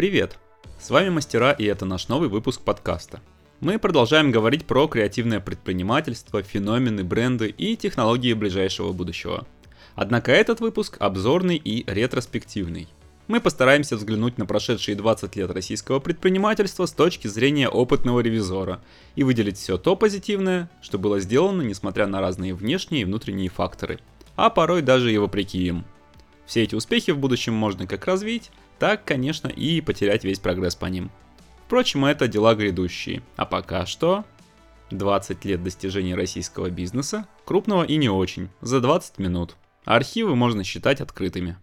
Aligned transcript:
Привет! 0.00 0.38
С 0.80 0.88
вами 0.88 1.10
Мастера 1.10 1.52
и 1.52 1.66
это 1.66 1.84
наш 1.84 2.08
новый 2.08 2.30
выпуск 2.30 2.62
подкаста. 2.62 3.20
Мы 3.60 3.78
продолжаем 3.78 4.30
говорить 4.30 4.64
про 4.64 4.88
креативное 4.88 5.40
предпринимательство, 5.40 6.42
феномены, 6.42 7.04
бренды 7.04 7.48
и 7.48 7.76
технологии 7.76 8.32
ближайшего 8.32 8.92
будущего. 8.92 9.46
Однако 9.96 10.32
этот 10.32 10.60
выпуск 10.60 10.96
обзорный 11.00 11.56
и 11.56 11.84
ретроспективный. 11.86 12.88
Мы 13.28 13.42
постараемся 13.42 13.96
взглянуть 13.96 14.38
на 14.38 14.46
прошедшие 14.46 14.94
20 14.94 15.36
лет 15.36 15.50
российского 15.50 16.00
предпринимательства 16.00 16.86
с 16.86 16.92
точки 16.92 17.26
зрения 17.26 17.68
опытного 17.68 18.20
ревизора 18.20 18.80
и 19.16 19.22
выделить 19.22 19.58
все 19.58 19.76
то 19.76 19.96
позитивное, 19.96 20.70
что 20.80 20.98
было 20.98 21.20
сделано 21.20 21.60
несмотря 21.60 22.06
на 22.06 22.22
разные 22.22 22.54
внешние 22.54 23.02
и 23.02 23.04
внутренние 23.04 23.50
факторы, 23.50 24.00
а 24.34 24.48
порой 24.48 24.80
даже 24.80 25.12
и 25.12 25.18
вопреки 25.18 25.62
им. 25.62 25.84
Все 26.46 26.62
эти 26.62 26.74
успехи 26.74 27.10
в 27.10 27.18
будущем 27.18 27.52
можно 27.52 27.86
как 27.86 28.06
развить, 28.06 28.50
так, 28.80 29.04
конечно, 29.04 29.46
и 29.46 29.82
потерять 29.82 30.24
весь 30.24 30.40
прогресс 30.40 30.74
по 30.74 30.86
ним. 30.86 31.10
Впрочем, 31.66 32.06
это 32.06 32.26
дела 32.26 32.54
грядущие. 32.54 33.22
А 33.36 33.44
пока 33.44 33.86
что... 33.86 34.24
20 34.90 35.44
лет 35.44 35.62
достижений 35.62 36.16
российского 36.16 36.68
бизнеса, 36.68 37.28
крупного 37.44 37.84
и 37.84 37.96
не 37.96 38.08
очень, 38.08 38.48
за 38.60 38.80
20 38.80 39.18
минут. 39.18 39.54
Архивы 39.84 40.34
можно 40.34 40.64
считать 40.64 41.00
открытыми. 41.00 41.58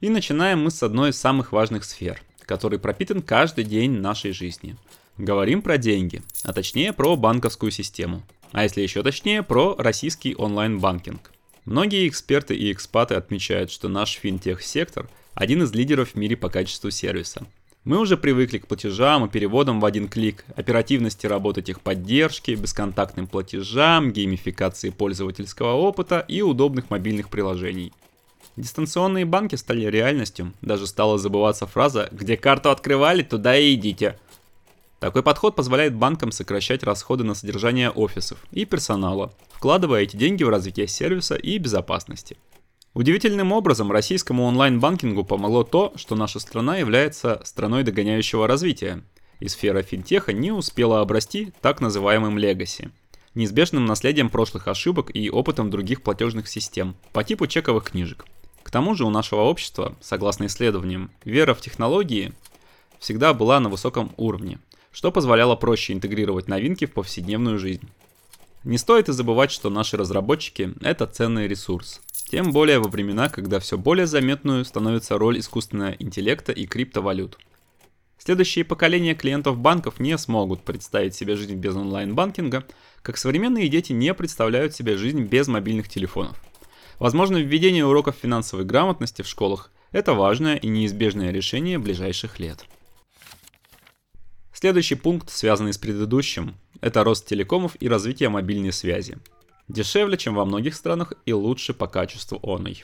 И 0.00 0.08
начинаем 0.08 0.62
мы 0.62 0.70
с 0.70 0.84
одной 0.84 1.10
из 1.10 1.18
самых 1.18 1.50
важных 1.50 1.82
сфер, 1.82 2.22
который 2.42 2.78
пропитан 2.78 3.22
каждый 3.22 3.64
день 3.64 3.98
нашей 3.98 4.30
жизни. 4.30 4.76
Говорим 5.16 5.62
про 5.62 5.78
деньги, 5.78 6.22
а 6.44 6.52
точнее 6.52 6.92
про 6.92 7.16
банковскую 7.16 7.72
систему. 7.72 8.22
А 8.52 8.62
если 8.62 8.82
еще 8.82 9.02
точнее, 9.02 9.42
про 9.42 9.74
российский 9.76 10.36
онлайн-банкинг. 10.36 11.32
Многие 11.68 12.08
эксперты 12.08 12.56
и 12.56 12.72
экспаты 12.72 13.14
отмечают, 13.14 13.70
что 13.70 13.90
наш 13.90 14.12
финтех-сектор 14.12 15.06
один 15.34 15.62
из 15.62 15.74
лидеров 15.74 16.12
в 16.12 16.14
мире 16.14 16.34
по 16.34 16.48
качеству 16.48 16.90
сервиса. 16.90 17.46
Мы 17.84 17.98
уже 17.98 18.16
привыкли 18.16 18.56
к 18.56 18.66
платежам 18.66 19.26
и 19.26 19.28
переводам 19.28 19.78
в 19.78 19.84
один 19.84 20.08
клик, 20.08 20.46
оперативности 20.56 21.26
работы 21.26 21.60
техподдержки, 21.60 22.52
бесконтактным 22.52 23.26
платежам, 23.26 24.12
геймификации 24.12 24.88
пользовательского 24.88 25.74
опыта 25.74 26.24
и 26.26 26.40
удобных 26.40 26.88
мобильных 26.88 27.28
приложений. 27.28 27.92
Дистанционные 28.56 29.26
банки 29.26 29.56
стали 29.56 29.84
реальностью, 29.84 30.54
даже 30.62 30.86
стала 30.86 31.18
забываться 31.18 31.66
фраза 31.66 32.08
«где 32.12 32.38
карту 32.38 32.70
открывали, 32.70 33.22
туда 33.22 33.58
и 33.58 33.74
идите». 33.74 34.18
Такой 35.00 35.22
подход 35.22 35.54
позволяет 35.54 35.94
банкам 35.94 36.32
сокращать 36.32 36.82
расходы 36.82 37.24
на 37.24 37.34
содержание 37.34 37.90
офисов 37.90 38.38
и 38.50 38.64
персонала, 38.64 39.32
вкладывая 39.52 40.02
эти 40.02 40.16
деньги 40.16 40.42
в 40.42 40.48
развитие 40.48 40.88
сервиса 40.88 41.34
и 41.36 41.58
безопасности– 41.58 42.36
Удивительным 42.98 43.52
образом 43.52 43.92
российскому 43.92 44.42
онлайн-банкингу 44.44 45.24
помогло 45.24 45.62
то, 45.62 45.92
что 45.94 46.16
наша 46.16 46.40
страна 46.40 46.78
является 46.78 47.40
страной 47.44 47.84
догоняющего 47.84 48.48
развития, 48.48 49.04
и 49.38 49.46
сфера 49.46 49.82
финтеха 49.82 50.32
не 50.32 50.50
успела 50.50 51.00
обрасти 51.00 51.52
так 51.60 51.80
называемым 51.80 52.38
легаси, 52.38 52.90
неизбежным 53.36 53.84
наследием 53.84 54.30
прошлых 54.30 54.66
ошибок 54.66 55.14
и 55.14 55.30
опытом 55.30 55.70
других 55.70 56.02
платежных 56.02 56.48
систем 56.48 56.96
по 57.12 57.22
типу 57.22 57.46
чековых 57.46 57.84
книжек. 57.84 58.24
К 58.64 58.70
тому 58.72 58.96
же 58.96 59.04
у 59.04 59.10
нашего 59.10 59.42
общества, 59.42 59.94
согласно 60.00 60.46
исследованиям, 60.46 61.12
вера 61.24 61.54
в 61.54 61.60
технологии 61.60 62.32
всегда 62.98 63.32
была 63.32 63.60
на 63.60 63.68
высоком 63.68 64.12
уровне, 64.16 64.58
что 64.98 65.12
позволяло 65.12 65.54
проще 65.54 65.92
интегрировать 65.92 66.48
новинки 66.48 66.84
в 66.84 66.92
повседневную 66.92 67.56
жизнь. 67.60 67.88
Не 68.64 68.78
стоит 68.78 69.08
и 69.08 69.12
забывать, 69.12 69.52
что 69.52 69.70
наши 69.70 69.96
разработчики– 69.96 70.74
это 70.80 71.06
ценный 71.06 71.46
ресурс, 71.46 72.00
тем 72.28 72.50
более 72.50 72.80
во 72.80 72.88
времена, 72.88 73.28
когда 73.28 73.60
все 73.60 73.78
более 73.78 74.08
заметную 74.08 74.64
становится 74.64 75.16
роль 75.16 75.38
искусственного 75.38 75.92
интеллекта 76.00 76.50
и 76.50 76.66
криптовалют. 76.66 77.38
Следующие 78.18 78.64
поколения 78.64 79.14
клиентов 79.14 79.56
банков 79.56 80.00
не 80.00 80.18
смогут 80.18 80.62
представить 80.62 81.14
себе 81.14 81.36
жизнь 81.36 81.54
без 81.54 81.76
онлайн-банкинга, 81.76 82.64
как 83.02 83.18
современные 83.18 83.68
дети 83.68 83.92
не 83.92 84.12
представляют 84.14 84.74
себе 84.74 84.96
жизнь 84.96 85.22
без 85.22 85.46
мобильных 85.46 85.88
телефонов. 85.88 86.42
Возможно, 86.98 87.36
введение 87.36 87.86
уроков 87.86 88.16
финансовой 88.20 88.64
грамотности 88.64 89.22
в 89.22 89.28
школах– 89.28 89.70
это 89.92 90.14
важное 90.14 90.56
и 90.56 90.66
неизбежное 90.66 91.30
решение 91.30 91.78
ближайших 91.78 92.40
лет. 92.40 92.66
Следующий 94.60 94.96
пункт, 94.96 95.30
связанный 95.30 95.72
с 95.72 95.78
предыдущим, 95.78 96.56
это 96.80 97.04
рост 97.04 97.24
телекомов 97.28 97.76
и 97.78 97.88
развитие 97.88 98.28
мобильной 98.28 98.72
связи 98.72 99.16
дешевле, 99.68 100.16
чем 100.16 100.34
во 100.34 100.44
многих 100.44 100.74
странах 100.74 101.12
и 101.26 101.32
лучше 101.32 101.74
по 101.74 101.86
качеству 101.86 102.40
оной. 102.42 102.82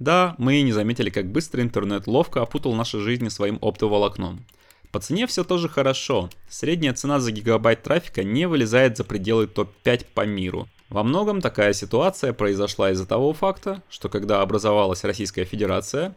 Да, 0.00 0.34
мы 0.38 0.56
и 0.56 0.62
не 0.62 0.72
заметили, 0.72 1.08
как 1.08 1.30
быстро 1.30 1.62
интернет 1.62 2.08
ловко 2.08 2.42
опутал 2.42 2.74
наши 2.74 2.98
жизни 2.98 3.28
своим 3.28 3.60
оптоволокном. 3.62 4.44
По 4.90 4.98
цене 4.98 5.28
все 5.28 5.44
тоже 5.44 5.68
хорошо. 5.68 6.30
Средняя 6.48 6.94
цена 6.94 7.20
за 7.20 7.30
гигабайт 7.30 7.84
трафика 7.84 8.24
не 8.24 8.48
вылезает 8.48 8.96
за 8.96 9.04
пределы 9.04 9.46
топ-5 9.46 10.04
по 10.14 10.26
миру. 10.26 10.66
Во 10.88 11.04
многом 11.04 11.40
такая 11.40 11.74
ситуация 11.74 12.32
произошла 12.32 12.90
из-за 12.90 13.06
того 13.06 13.32
факта, 13.34 13.84
что 13.88 14.08
когда 14.08 14.42
образовалась 14.42 15.04
Российская 15.04 15.44
Федерация, 15.44 16.16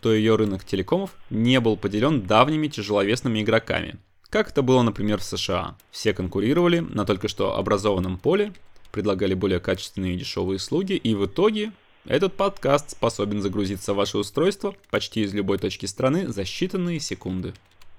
то 0.00 0.10
ее 0.10 0.36
рынок 0.36 0.64
телекомов 0.64 1.10
не 1.28 1.60
был 1.60 1.76
поделен 1.76 2.22
давними 2.22 2.68
тяжеловесными 2.68 3.42
игроками. 3.42 3.98
Как 4.32 4.48
это 4.48 4.62
было, 4.62 4.80
например, 4.80 5.18
в 5.18 5.24
США. 5.24 5.76
Все 5.90 6.14
конкурировали 6.14 6.78
на 6.78 7.04
только 7.04 7.28
что 7.28 7.54
образованном 7.58 8.16
поле 8.16 8.54
предлагали 8.90 9.34
более 9.34 9.60
качественные 9.60 10.14
и 10.14 10.18
дешевые 10.18 10.56
услуги, 10.56 10.94
и 10.94 11.14
в 11.14 11.26
итоге 11.26 11.72
этот 12.06 12.32
подкаст 12.32 12.92
способен 12.92 13.42
загрузиться 13.42 13.92
в 13.92 13.96
ваше 13.96 14.16
устройство 14.16 14.74
почти 14.88 15.20
из 15.20 15.34
любой 15.34 15.58
точки 15.58 15.84
страны 15.84 16.28
за 16.28 16.42
считанные 16.42 16.98
секунды. 16.98 17.52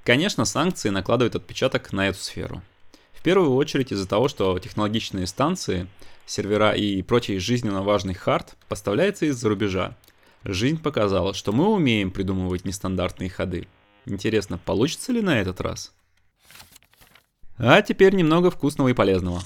Конечно, 0.04 0.44
санкции 0.46 0.90
накладывают 0.90 1.36
отпечаток 1.36 1.94
на 1.94 2.08
эту 2.08 2.18
сферу. 2.18 2.64
В 3.12 3.22
первую 3.22 3.54
очередь 3.54 3.92
из-за 3.92 4.08
того, 4.08 4.28
что 4.28 4.58
технологичные 4.58 5.28
станции, 5.28 5.88
сервера 6.26 6.72
и 6.72 7.04
прочий 7.04 7.38
жизненно 7.38 7.84
важный 7.84 8.16
хард 8.16 8.56
поставляется 8.68 9.28
из-за 9.28 9.50
рубежа. 9.50 9.96
Жизнь 10.44 10.82
показала, 10.82 11.36
что 11.36 11.52
мы 11.52 11.68
умеем 11.68 12.10
придумывать 12.10 12.66
нестандартные 12.66 13.30
ходы. 13.30 13.68
Интересно, 14.08 14.58
получится 14.58 15.12
ли 15.12 15.22
на 15.22 15.40
этот 15.40 15.62
раз? 15.62 15.94
А 17.58 17.82
теперь 17.82 18.16
немного 18.16 18.50
вкусного 18.52 18.90
и 18.90 18.94
полезного. 18.94 19.42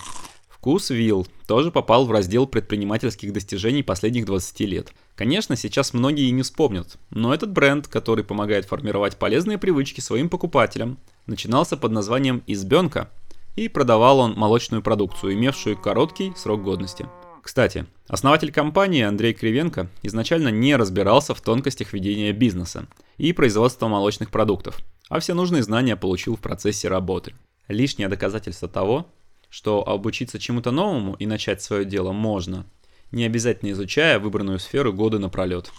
Вкус 0.49 0.89
Вилл 0.89 1.27
тоже 1.47 1.71
попал 1.71 2.05
в 2.05 2.11
раздел 2.11 2.47
предпринимательских 2.47 3.31
достижений 3.31 3.83
последних 3.83 4.25
20 4.25 4.59
лет. 4.61 4.91
Конечно, 5.15 5.55
сейчас 5.55 5.93
многие 5.93 6.27
и 6.27 6.31
не 6.31 6.41
вспомнят, 6.41 6.97
но 7.09 7.33
этот 7.33 7.51
бренд, 7.51 7.87
который 7.87 8.23
помогает 8.23 8.65
формировать 8.65 9.17
полезные 9.17 9.57
привычки 9.57 10.01
своим 10.01 10.29
покупателям, 10.29 10.97
начинался 11.25 11.77
под 11.77 11.91
названием 11.91 12.43
«Избенка», 12.47 13.09
и 13.57 13.67
продавал 13.67 14.19
он 14.19 14.35
молочную 14.35 14.81
продукцию, 14.81 15.33
имевшую 15.33 15.77
короткий 15.77 16.31
срок 16.37 16.63
годности. 16.63 17.07
Кстати, 17.41 17.87
основатель 18.07 18.51
компании 18.51 19.03
Андрей 19.03 19.33
Кривенко 19.33 19.89
изначально 20.03 20.49
не 20.49 20.75
разбирался 20.75 21.33
в 21.33 21.41
тонкостях 21.41 21.93
ведения 21.93 22.31
бизнеса 22.33 22.87
и 23.17 23.33
производства 23.33 23.87
молочных 23.87 24.29
продуктов, 24.29 24.77
а 25.09 25.19
все 25.19 25.33
нужные 25.33 25.63
знания 25.63 25.95
получил 25.95 26.35
в 26.35 26.39
процессе 26.39 26.87
работы. 26.87 27.33
Лишнее 27.67 28.07
доказательство 28.07 28.67
того, 28.67 29.07
что 29.49 29.87
обучиться 29.87 30.39
чему-то 30.39 30.71
новому 30.71 31.15
и 31.15 31.25
начать 31.25 31.61
свое 31.61 31.85
дело 31.85 32.11
можно, 32.11 32.65
не 33.11 33.25
обязательно 33.25 33.71
изучая 33.71 34.19
выбранную 34.19 34.59
сферу 34.59 34.93
годы 34.93 35.19
напролет. 35.19 35.71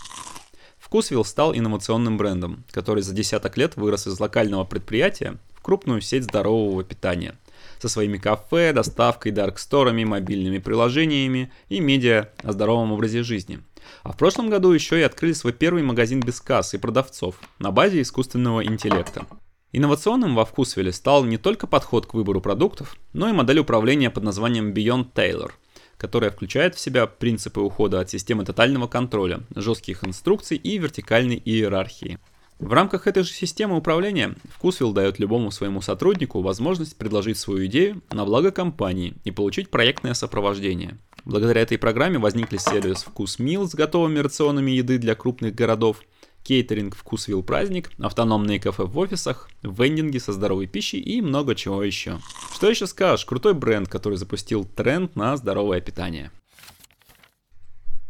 Вкусвилл 0.78 1.24
стал 1.24 1.54
инновационным 1.54 2.16
брендом, 2.16 2.64
который 2.70 3.02
за 3.02 3.12
десяток 3.12 3.56
лет 3.56 3.76
вырос 3.76 4.06
из 4.06 4.18
локального 4.18 4.64
предприятия 4.64 5.38
в 5.52 5.60
крупную 5.60 6.00
сеть 6.00 6.24
здорового 6.24 6.84
питания 6.84 7.34
со 7.78 7.88
своими 7.88 8.16
кафе, 8.16 8.72
доставкой, 8.72 9.32
дарксторами, 9.32 10.04
мобильными 10.04 10.58
приложениями 10.58 11.52
и 11.68 11.80
медиа 11.80 12.30
о 12.42 12.52
здоровом 12.52 12.92
образе 12.92 13.22
жизни. 13.22 13.60
А 14.02 14.12
в 14.12 14.16
прошлом 14.16 14.48
году 14.50 14.72
еще 14.72 14.98
и 14.98 15.02
открыли 15.02 15.32
свой 15.32 15.52
первый 15.52 15.82
магазин 15.82 16.20
без 16.20 16.40
касс 16.40 16.74
и 16.74 16.78
продавцов 16.78 17.36
на 17.58 17.70
базе 17.70 18.00
искусственного 18.00 18.64
интеллекта. 18.64 19.26
Инновационным 19.72 20.34
во 20.34 20.46
Вкусвилле 20.46 20.92
стал 20.92 21.24
не 21.24 21.36
только 21.36 21.66
подход 21.66 22.06
к 22.06 22.14
выбору 22.14 22.40
продуктов, 22.40 22.96
но 23.12 23.28
и 23.28 23.32
модель 23.32 23.58
управления 23.58 24.08
под 24.08 24.24
названием 24.24 24.72
Beyond 24.72 25.12
Taylor, 25.12 25.50
которая 25.98 26.30
включает 26.30 26.74
в 26.74 26.80
себя 26.80 27.06
принципы 27.06 27.60
ухода 27.60 28.00
от 28.00 28.08
системы 28.08 28.46
тотального 28.46 28.86
контроля, 28.86 29.40
жестких 29.54 30.04
инструкций 30.04 30.56
и 30.56 30.78
вертикальной 30.78 31.42
иерархии. 31.44 32.18
В 32.58 32.72
рамках 32.72 33.06
этой 33.06 33.22
же 33.22 33.30
системы 33.30 33.76
управления 33.76 34.34
Вкусвилл 34.54 34.92
дает 34.92 35.18
любому 35.18 35.50
своему 35.50 35.82
сотруднику 35.82 36.40
возможность 36.40 36.96
предложить 36.96 37.38
свою 37.38 37.66
идею 37.66 38.02
на 38.10 38.24
благо 38.24 38.50
компании 38.50 39.14
и 39.24 39.30
получить 39.30 39.70
проектное 39.70 40.14
сопровождение. 40.14 40.96
Благодаря 41.24 41.60
этой 41.60 41.76
программе 41.76 42.18
возникли 42.18 42.56
сервис 42.56 43.02
Вкус 43.02 43.38
Мил 43.38 43.68
с 43.68 43.74
готовыми 43.74 44.18
рационами 44.18 44.70
еды 44.70 44.96
для 44.96 45.14
крупных 45.14 45.54
городов– 45.54 46.00
кейтеринг 46.48 46.96
«Вкусвилл 46.96 47.42
праздник», 47.42 47.90
автономные 47.98 48.58
кафе 48.58 48.84
в 48.84 48.96
офисах, 48.96 49.50
вендинги 49.62 50.16
со 50.16 50.32
здоровой 50.32 50.66
пищей 50.66 50.98
и 50.98 51.20
много 51.20 51.54
чего 51.54 51.82
еще. 51.82 52.20
Что 52.54 52.70
еще 52.70 52.86
скажешь? 52.86 53.26
Крутой 53.26 53.52
бренд, 53.52 53.86
который 53.86 54.16
запустил 54.16 54.64
тренд 54.64 55.14
на 55.14 55.36
здоровое 55.36 55.82
питание. 55.82 56.30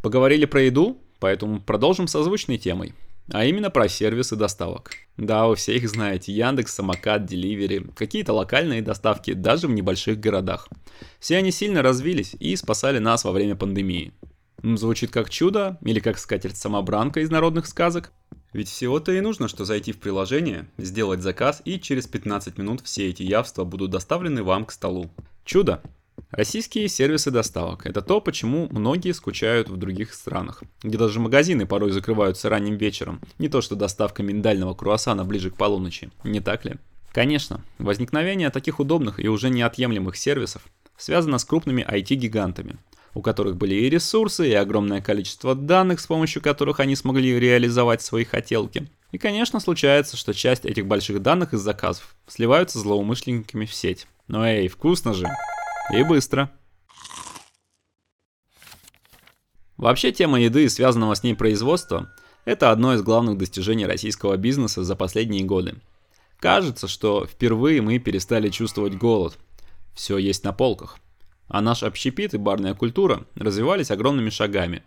Поговорили 0.03 0.45
про 0.45 0.63
еду, 0.63 1.03
поэтому 1.19 1.61
продолжим 1.61 2.07
с 2.07 2.15
озвучной 2.15 2.59
темой. 2.59 2.95
а 3.31 3.45
именно 3.45 3.71
про 3.71 3.89
сервисы 3.89 4.37
доставок. 4.37 4.93
Да, 5.17 5.47
вы 5.47 5.57
все 5.57 5.77
их 5.77 5.89
знаете, 5.89 6.33
Яндекс, 6.33 6.75
Самокат, 6.75 7.27
Деливери, 7.27 7.87
какие-то 7.95 8.33
локальные 8.33 8.83
доставки 8.83 9.35
даже 9.35 9.67
в 9.67 9.71
небольших 9.71 10.19
городах. 10.19 10.69
Все 11.19 11.37
они 11.37 11.51
сильно 11.51 11.83
развились 11.83 12.35
и 12.39 12.57
спасали 12.57 12.99
нас 12.99 13.25
во 13.25 13.33
время 13.33 13.57
пандемии. 13.57 14.13
Звучит 14.63 15.11
как 15.11 15.31
чудо 15.31 15.79
или 15.83 16.01
как 16.01 16.19
скатерть-самобранка 16.19 17.21
из 17.21 17.31
народных 17.31 17.67
сказок? 17.67 18.13
Ведь 18.53 18.69
всего-то 18.69 19.13
и 19.13 19.21
нужно, 19.21 19.47
что 19.47 19.65
зайти 19.65 19.93
в 19.93 19.99
приложение, 19.99 20.69
сделать 20.79 21.21
заказ 21.21 21.63
и 21.65 21.79
через 21.79 22.07
15 22.07 22.59
минут 22.59 22.81
все 22.83 23.09
эти 23.09 23.23
явства 23.23 23.65
будут 23.65 23.91
доставлены 23.91 24.43
вам 24.43 24.65
к 24.65 24.73
столу. 24.73 25.11
Чудо! 25.45 25.83
Российские 26.31 26.89
сервисы 26.89 27.31
доставок– 27.31 27.83
это 27.87 28.03
то, 28.03 28.21
почему 28.21 28.69
многие 28.71 29.13
скучают 29.13 29.69
в 29.69 29.77
других 29.77 30.13
странах, 30.13 30.63
где 30.83 30.99
даже 30.99 31.21
магазины 31.21 31.65
порой 31.65 31.91
закрываются 31.91 32.49
ранним 32.49 32.77
вечером, 32.77 33.21
не 33.39 33.49
то 33.49 33.61
что 33.61 33.77
доставка 33.77 34.23
миндального 34.23 34.75
круассана 34.75 35.25
ближе 35.25 35.51
к 35.51 35.57
полуночи, 35.57 36.11
не 36.25 36.41
так 36.41 36.65
ли? 36.65 36.77
Конечно, 37.13 37.65
возникновение 37.79 38.51
таких 38.51 38.81
удобных 38.81 39.21
и 39.21 39.29
уже 39.29 39.49
неотъемлемых 39.49 40.17
сервисов 40.17 40.63
связано 40.97 41.39
с 41.39 41.45
крупными 41.45 41.87
IT-гигантами, 41.89 42.77
у 43.15 43.23
которых 43.23 43.57
были 43.57 43.75
и 43.75 43.91
ресурсы, 43.91 44.49
и 44.49 44.55
огромное 44.55 45.01
количество 45.01 45.55
данных, 45.55 46.01
с 46.01 46.07
помощью 46.07 46.43
которых 46.43 46.81
они 46.81 46.97
смогли 46.97 47.39
реализовать 47.39 48.03
свои 48.03 48.25
хотелки. 48.25 48.89
И, 49.13 49.19
конечно, 49.19 49.61
случается, 49.61 50.17
что 50.17 50.35
часть 50.35 50.65
этих 50.65 50.87
больших 50.87 51.23
данных 51.23 51.55
из 51.55 51.61
заказов 51.61 52.15
сливаются 52.27 52.79
злоумышленниками 52.79 53.65
в 53.65 53.75
сеть. 53.75 54.07
Но 54.27 54.47
эй, 54.47 54.69
вкусно 54.69 55.15
же! 55.15 55.27
И 55.93 56.03
быстро. 56.03 56.51
Вообще 59.79 60.13
тема 60.13 60.41
еды 60.41 60.65
и 60.65 60.69
связанного 60.69 61.15
с 61.15 61.23
ней 61.23 61.35
производства– 61.35 62.13
это 62.45 62.71
одно 62.71 62.95
из 62.95 63.03
главных 63.03 63.39
достижений 63.39 63.87
российского 63.87 64.37
бизнеса 64.37 64.83
за 64.83 64.97
последние 64.97 65.45
годы. 65.45 65.77
Кажется, 66.41 66.89
что 66.89 67.27
впервые 67.27 67.81
мы 67.83 67.99
перестали 67.99 68.49
чувствовать 68.49 68.95
голод. 68.95 69.37
Все 69.95 70.19
есть 70.19 70.45
на 70.45 70.53
полках. 70.53 70.99
А 71.49 71.61
наш 71.61 71.83
общепит 71.83 72.35
и 72.35 72.39
барная 72.39 72.75
культура 72.75 73.25
развивались 73.35 73.91
огромными 73.91 74.31
шагами. 74.31 74.83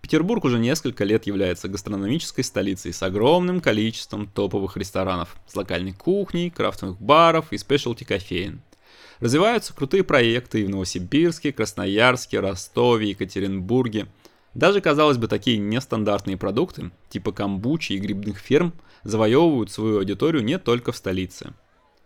Петербург 0.00 0.44
уже 0.44 0.58
несколько 0.58 1.04
лет 1.04 1.26
является 1.26 1.68
гастрономической 1.68 2.44
столицей 2.44 2.92
с 2.92 3.02
огромным 3.02 3.60
количеством 3.60 4.28
топовых 4.28 4.76
ресторанов, 4.76 5.36
с 5.48 5.56
локальной 5.56 5.92
кухней, 5.92 6.50
крафтовых 6.50 7.00
баров 7.00 7.52
и 7.52 7.58
спешлти 7.58 8.04
кофеин. 8.04 8.62
Развиваются 9.18 9.74
крутые 9.74 10.04
проекты 10.04 10.60
и 10.60 10.64
в 10.64 10.70
Новосибирске, 10.70 11.52
Красноярске, 11.52 12.38
Ростове, 12.38 13.10
Екатеринбурге. 13.10 14.06
Даже, 14.54 14.80
казалось 14.80 15.16
бы, 15.18 15.26
такие 15.26 15.58
нестандартные 15.58 16.36
продукты, 16.36 16.90
типа 17.08 17.32
камбучи 17.32 17.94
и 17.94 17.98
грибных 17.98 18.38
ферм, 18.38 18.74
завоевывают 19.02 19.72
свою 19.72 19.98
аудиторию 19.98 20.44
не 20.44 20.58
только 20.58 20.92
в 20.92 20.96
столице. 20.96 21.52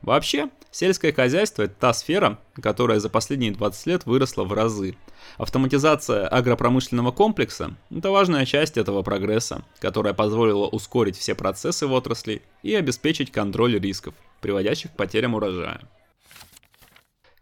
Вообще, 0.03 0.49
сельское 0.71 1.13
хозяйство– 1.13 1.63
это 1.65 1.75
та 1.79 1.93
сфера, 1.93 2.39
которая 2.55 3.01
за 3.01 3.11
последние 3.11 3.53
20 3.53 3.87
лет 3.87 4.07
выросла 4.07 4.45
в 4.45 4.53
разы. 4.53 4.97
Автоматизация 5.37 6.27
агропромышленного 6.27 7.13
комплекса– 7.13 7.77
это 7.91 8.11
важная 8.11 8.47
часть 8.47 8.79
этого 8.79 9.03
прогресса, 9.03 9.63
которая 9.79 10.15
позволила 10.15 10.67
ускорить 10.67 11.19
все 11.19 11.35
процессы 11.35 11.87
в 11.87 11.93
отрасли 11.93 12.43
и 12.63 12.75
обеспечить 12.75 13.31
контроль 13.31 13.79
рисков, 13.79 14.15
приводящих 14.41 14.93
к 14.93 14.97
потерям 14.97 15.35
урожая. 15.35 15.83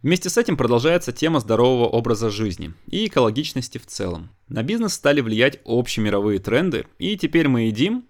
Вместе 0.03 0.31
с 0.31 0.39
этим 0.39 0.57
продолжается 0.57 1.13
тема 1.13 1.41
здорового 1.41 1.89
образа 1.89 2.31
жизни 2.31 2.73
и 2.87 3.07
экологичности 3.07 3.79
в 3.79 3.87
целом. 3.87 4.31
На 4.49 4.63
бизнес 4.63 4.95
стали 4.95 5.21
влиять 5.21 5.61
общемировые 5.65 6.39
тренды, 6.39 6.87
и 6.99 7.17
теперь 7.17 7.49
мы 7.49 7.63
едим, 7.63 8.05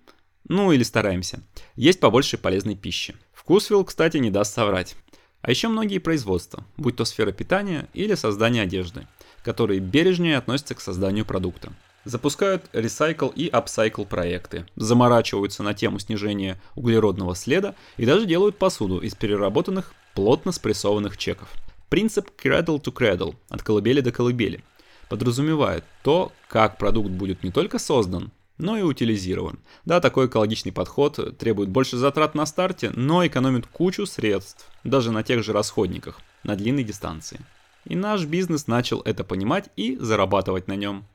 ну 0.48 0.72
или 0.72 0.82
стараемся, 0.82 1.42
есть 1.76 2.00
побольше 2.00 2.38
полезной 2.38 2.74
пищи. 2.74 3.14
Вкусвилл, 3.32 3.84
кстати, 3.84 4.16
не 4.16 4.30
даст 4.30 4.54
соврать. 4.54 4.96
А 5.40 5.50
еще 5.50 5.68
многие 5.68 5.98
производства, 5.98 6.64
будь 6.76 6.96
то 6.96 7.04
сфера 7.04 7.32
питания 7.32 7.88
или 7.94 8.14
создания 8.14 8.62
одежды, 8.62 9.06
которые 9.44 9.80
бережнее 9.80 10.36
относятся 10.36 10.74
к 10.74 10.80
созданию 10.80 11.24
продукта. 11.24 11.72
Запускают 12.04 12.64
ресайкл 12.72 13.28
и 13.28 13.48
апсайкл 13.48 14.04
проекты, 14.04 14.66
заморачиваются 14.76 15.62
на 15.62 15.74
тему 15.74 15.98
снижения 15.98 16.60
углеродного 16.74 17.36
следа 17.36 17.74
и 17.96 18.06
даже 18.06 18.26
делают 18.26 18.58
посуду 18.58 18.98
из 18.98 19.14
переработанных 19.14 19.92
плотно 20.14 20.52
спрессованных 20.52 21.16
чеков– 21.16 21.48
Принцип 21.88 22.30
cradle 22.36 22.82
to 22.82 22.92
cradle, 22.92 23.34
от 23.48 23.62
колыбели 23.62 24.02
до 24.02 24.12
колыбели, 24.12 24.62
подразумевает 25.08 25.84
то, 26.02 26.32
как 26.46 26.76
продукт 26.76 27.08
будет 27.08 27.42
не 27.42 27.50
только 27.50 27.78
создан, 27.78 28.30
но 28.58 28.76
и 28.76 28.82
утилизирован. 28.82 29.60
Да, 29.84 30.00
такой 30.00 30.26
экологичный 30.26 30.72
подход 30.72 31.38
требует 31.38 31.70
больше 31.70 31.96
затрат 31.96 32.34
на 32.34 32.44
старте, 32.46 32.90
но 32.94 33.26
экономит 33.26 33.66
кучу 33.66 34.06
средств, 34.06 34.70
даже 34.84 35.10
на 35.10 35.22
тех 35.22 35.42
же 35.42 35.52
расходниках, 35.52 36.20
на 36.44 36.56
длинной 36.56 36.84
дистанции. 36.84 37.40
И 37.84 37.96
наш 37.96 38.24
бизнес 38.24 38.66
начал 38.66 39.00
это 39.00 39.24
понимать 39.24 39.70
и 39.76 39.96
зарабатывать 39.96 40.68
на 40.68 40.76
нем. 40.76 41.06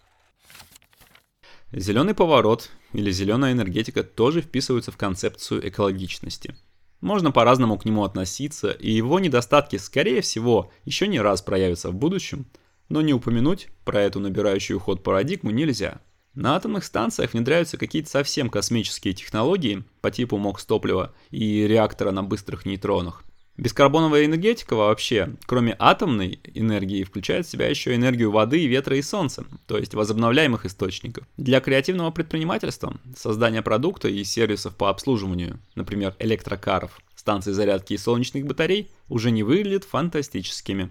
Зеленый 1.71 2.13
поворот 2.13 2.71
или 2.93 3.11
зеленая 3.11 3.53
энергетика 3.53 4.03
тоже 4.03 4.41
вписываются 4.41 4.91
в 4.91 4.97
концепцию 4.97 5.67
экологичности– 5.67 6.55
можно 7.03 7.33
по-разному 7.33 7.77
к 7.77 7.83
нему 7.83 8.05
относиться, 8.05 8.71
и 8.71 8.89
его 8.89 9.19
недостатки, 9.19 9.75
скорее 9.75 10.21
всего, 10.21 10.71
еще 10.85 11.05
не 11.09 11.19
раз 11.19 11.41
проявятся 11.41 11.89
в 11.89 11.95
будущем, 11.95 12.45
но 12.87 13.01
не 13.01 13.13
упомянуть 13.13 13.67
про 13.83 13.99
эту 14.03 14.21
набирающую 14.21 14.79
ход 14.79 15.03
парадигму 15.03 15.51
нельзя. 15.51 15.99
На 16.35 16.55
атомных 16.55 16.83
станциях 16.83 17.33
внедряются 17.33 17.77
какие-то 17.77 18.09
совсем 18.09 18.49
космические 18.49 19.13
технологии 19.13 19.83
по 20.01 20.09
типу 20.09 20.37
МОКС 20.37 20.65
топлива 20.65 21.13
и 21.29 21.67
реактора 21.67 22.11
на 22.11 22.23
быстрых 22.23 22.65
нейтронах. 22.65 23.23
Бескарбоновая 23.55 24.25
энергетика 24.25 24.75
вообще, 24.75 25.35
кроме 25.45 25.75
атомной 25.77 26.39
энергии, 26.55 27.03
включает 27.03 27.45
в 27.45 27.51
себя 27.51 27.67
еще 27.67 27.93
энергию 27.93 28.31
воды, 28.31 28.65
ветра 28.65 28.97
и 28.97 29.03
солнца, 29.03 29.45
то 29.67 29.77
есть 29.77 29.93
возобновляемых 29.93 30.65
источников. 30.65 31.27
Для 31.37 31.59
креативного 31.59 32.09
предпринимательства 32.09 32.97
создание 33.15 33.61
продукта 33.61 34.07
и 34.07 34.23
сервисов 34.23 34.75
по 34.75 34.89
обслуживанию, 34.89 35.59
например, 35.75 36.15
электрокаров, 36.17 36.99
станций 37.13 37.53
зарядки 37.53 37.93
и 37.93 37.97
солнечных 37.97 38.47
батарей, 38.47 38.89
уже 39.07 39.29
не 39.29 39.43
выглядит 39.43 39.83
фантастическими, 39.83 40.89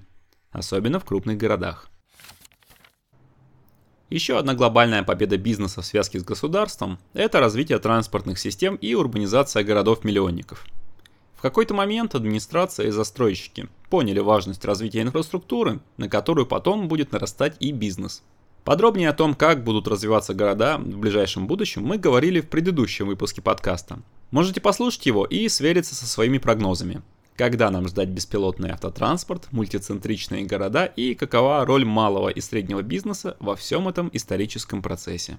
особенно 0.53 1.01
в 1.01 1.05
крупных 1.05 1.39
городах. 1.39 1.92
Еще 4.13 4.39
одна 4.39 4.55
глобальная 4.55 5.03
победа 5.03 5.39
бизнеса 5.39 5.81
в 5.81 5.87
связке 5.87 6.21
с 6.21 6.25
государством– 6.25 6.99
это 7.15 7.41
развитие 7.41 7.79
транспортных 7.79 8.39
систем 8.39 8.77
и 8.77 8.95
урбанизация 8.95 9.65
городов-миллионников– 9.65 10.67
в 11.43 11.45
какой-то 11.45 11.75
момент 11.75 12.15
администрация 12.15 12.87
и 12.87 12.91
застройщики 12.93 13.69
поняли 13.91 14.21
важность 14.21 14.65
развития 14.65 15.03
инфраструктуры, 15.03 15.81
на 15.97 16.09
которую 16.09 16.47
потом 16.47 16.87
будет 16.87 17.11
нарастать 17.11 17.57
и 17.59 17.73
бизнес. 17.73 18.23
Подробнее 18.63 19.09
о 19.09 19.13
том, 19.13 19.35
как 19.35 19.65
будут 19.65 19.89
развиваться 19.89 20.35
города 20.35 20.79
в 20.79 20.99
ближайшем 20.99 21.49
будущем, 21.49 21.83
мы 21.83 21.99
говорили 21.99 22.41
в 22.41 22.49
предыдущем 22.49 23.09
выпуске 23.09 23.43
подкаста. 23.43 23.99
Можете 24.31 24.61
послушать 24.61 25.05
его 25.07 25.25
и 25.25 25.49
свериться 25.49 25.97
со 25.97 26.07
своими 26.07 26.39
прогнозами. 26.39 27.03
Когда 27.37 27.71
нам 27.71 27.89
ждать 27.89 28.11
беспилотный 28.11 28.71
автотранспорт, 28.71 29.49
мультицентричные 29.53 30.45
города 30.45 30.85
и 30.85 31.15
какова 31.15 31.65
роль 31.65 31.85
малого 31.85 32.29
и 32.29 32.41
среднего 32.41 32.83
бизнеса 32.83 33.37
во 33.41 33.57
всем 33.57 33.89
этом 33.89 34.11
историческом 34.13 34.83
процессе. 34.83 35.39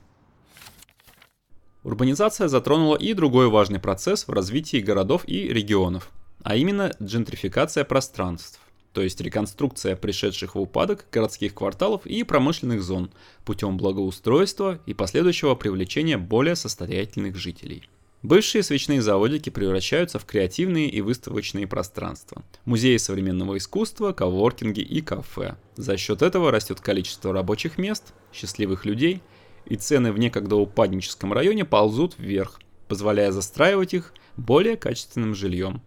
Урбанизация 1.84 2.48
затронула 2.48 2.96
и 2.96 3.14
другой 3.14 3.50
важный 3.50 3.80
процесс 3.80 4.28
в 4.28 4.32
развитии 4.32 4.78
городов 4.78 5.24
и 5.28 5.50
регионов, 5.50 6.12
а 6.42 6.56
именно 6.56 6.94
джентрификация 7.02 7.84
пространств, 7.84 8.60
то 8.94 9.02
есть 9.02 9.20
реконструкция 9.22 9.96
пришедших 9.96 10.56
в 10.56 10.60
упадок 10.60 11.06
городских 11.12 11.54
кварталов 11.54 12.06
и 12.06 12.24
промышленных 12.24 12.82
зон 12.82 13.12
путем 13.44 13.76
благоустройства 13.78 14.80
и 14.86 14.94
последующего 14.94 15.56
привлечения 15.56 16.18
более 16.18 16.56
состоятельных 16.56 17.36
жителей. 17.36 17.90
Бывшие 18.24 18.63
свечные 18.63 19.01
заводики 19.01 19.50
превращаются 19.50 20.18
в 20.18 20.25
креативные 20.25 20.89
и 20.89 21.01
выставочные 21.01 21.68
пространства. 21.68 22.44
Музеи 22.65 22.98
современного 22.98 23.58
искусства, 23.58 24.13
коворкинги 24.13 24.80
и 24.80 25.01
кафе. 25.01 25.58
За 25.75 25.98
счет 25.98 26.22
этого 26.22 26.50
растет 26.50 26.82
количество 26.82 27.34
рабочих 27.34 27.77
мест, 27.77 28.13
счастливых 28.34 28.86
людей– 28.86 29.22
и 29.65 29.75
цены 29.75 30.12
в 30.12 30.20
некогда 30.20 30.56
упадническом 30.56 31.34
районе 31.34 31.65
ползут 31.65 32.15
вверх, 32.18 32.60
позволяя 32.88 33.32
застраивать 33.32 33.94
их 33.94 34.13
более 34.38 34.77
качественным 34.77 35.36
жильем. 35.36 35.82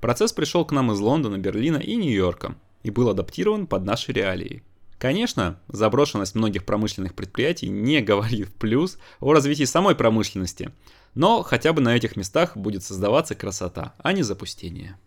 Процесс 0.00 0.32
пришел 0.32 0.64
к 0.64 0.72
нам 0.72 0.92
из 0.92 1.00
Лондона, 1.00 1.36
Берлина 1.36 1.76
и 1.76 1.96
Нью-Йорка 1.96 2.54
и 2.82 2.90
был 2.90 3.10
адаптирован 3.10 3.66
под 3.66 3.84
наши 3.84 4.12
реалии. 4.12 4.62
Конечно, 5.00 5.58
заброшенность 5.68 6.34
многих 6.34 6.66
промышленных 6.66 7.14
предприятий 7.14 7.70
не 7.70 8.02
говорит 8.02 8.48
в 8.48 8.52
плюс 8.52 8.98
о 9.18 9.32
развитии 9.32 9.64
самой 9.64 9.94
промышленности, 9.94 10.72
но 11.14 11.42
хотя 11.42 11.72
бы 11.72 11.80
на 11.80 11.96
этих 11.96 12.16
местах 12.16 12.54
будет 12.54 12.82
создаваться 12.82 13.34
красота, 13.34 13.94
а 13.96 14.12
не 14.12 14.22
запустение. 14.22 14.98